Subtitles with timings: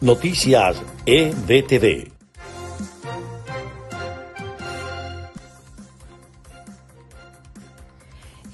[0.00, 2.17] Noticias EBTV.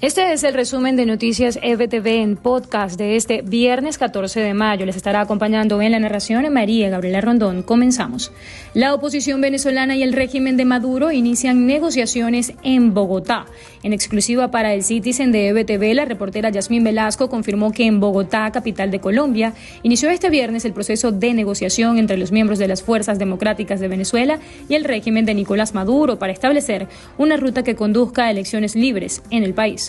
[0.01, 4.85] Este es el resumen de Noticias EBTV en podcast de este viernes 14 de mayo.
[4.85, 7.63] Les estará acompañando en la narración María Gabriela Rondón.
[7.63, 8.33] Comenzamos.
[8.73, 13.45] La oposición venezolana y el régimen de Maduro inician negociaciones en Bogotá.
[13.83, 18.51] En exclusiva para el Citizen de EBTV, la reportera Yasmín Velasco confirmó que en Bogotá,
[18.51, 22.83] capital de Colombia, inició este viernes el proceso de negociación entre los miembros de las
[22.83, 27.75] Fuerzas Democráticas de Venezuela y el régimen de Nicolás Maduro para establecer una ruta que
[27.75, 29.85] conduzca a elecciones libres en el país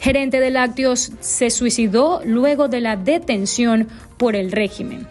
[0.00, 3.86] gerente de Lácteos, se suicidó luego de la detención
[4.16, 5.06] por el régimen.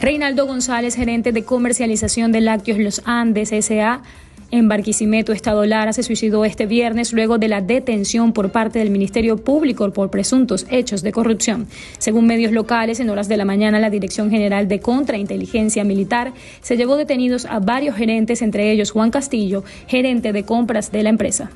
[0.00, 4.02] Reinaldo González, gerente de comercialización de Lácteos Los Andes S.A.,
[4.50, 8.90] en Barquisimeto, Estado Lara, se suicidó este viernes luego de la detención por parte del
[8.90, 11.66] Ministerio Público por presuntos hechos de corrupción.
[11.98, 16.76] Según medios locales, en horas de la mañana, la Dirección General de Contrainteligencia Militar se
[16.76, 21.50] llevó detenidos a varios gerentes, entre ellos Juan Castillo, gerente de compras de la empresa.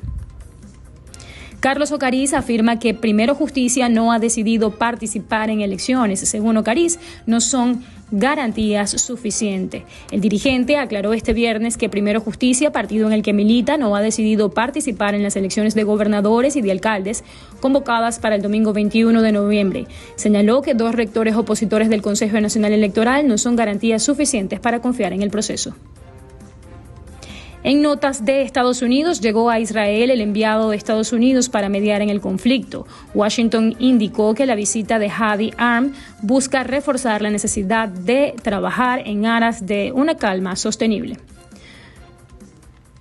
[1.59, 6.21] Carlos Ocariz afirma que Primero Justicia no ha decidido participar en elecciones.
[6.21, 9.83] Según Ocariz, no son garantías suficientes.
[10.09, 14.01] El dirigente aclaró este viernes que Primero Justicia, partido en el que milita, no ha
[14.01, 17.25] decidido participar en las elecciones de gobernadores y de alcaldes
[17.59, 19.87] convocadas para el domingo 21 de noviembre.
[20.15, 25.11] Señaló que dos rectores opositores del Consejo Nacional Electoral no son garantías suficientes para confiar
[25.11, 25.75] en el proceso.
[27.61, 32.01] En notas de Estados Unidos, llegó a Israel el enviado de Estados Unidos para mediar
[32.01, 32.87] en el conflicto.
[33.13, 39.25] Washington indicó que la visita de Hadi Arm busca reforzar la necesidad de trabajar en
[39.25, 41.17] aras de una calma sostenible.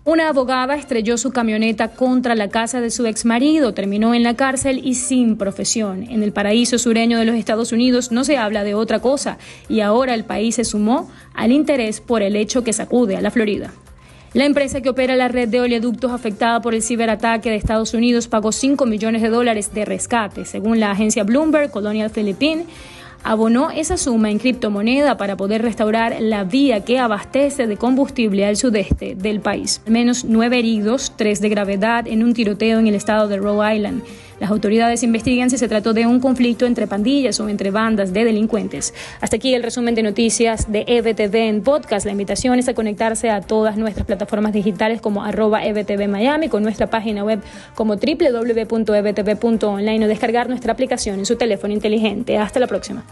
[0.05, 4.81] Una abogada estrelló su camioneta contra la casa de su exmarido, terminó en la cárcel
[4.83, 6.03] y sin profesión.
[6.03, 9.83] En el paraíso sureño de los Estados Unidos no se habla de otra cosa y
[9.83, 13.70] ahora el país se sumó al interés por el hecho que sacude a la Florida.
[14.34, 18.29] La empresa que opera la red de oleoductos afectada por el ciberataque de Estados Unidos
[18.29, 22.67] pagó 5 millones de dólares de rescate, según la agencia Bloomberg Colonial Philippine
[23.25, 28.57] abonó esa suma en criptomoneda para poder restaurar la vía que abastece de combustible al
[28.57, 29.83] sudeste del país.
[29.86, 33.77] Al menos nueve heridos, tres de gravedad en un tiroteo en el estado de Rhode
[33.77, 34.02] Island.
[34.41, 38.25] Las autoridades investigan si se trató de un conflicto entre pandillas o entre bandas de
[38.25, 38.95] delincuentes.
[39.21, 42.07] Hasta aquí el resumen de noticias de EBTV en podcast.
[42.07, 46.63] La invitación es a conectarse a todas nuestras plataformas digitales como arroba EBTV Miami, con
[46.63, 47.41] nuestra página web
[47.75, 48.35] como www.ebtv.online
[50.05, 52.39] o descargar nuestra aplicación en su teléfono inteligente.
[52.39, 53.05] Hasta la próxima.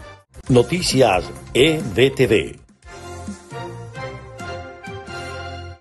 [0.49, 1.23] Noticias
[1.53, 2.66] EBTV.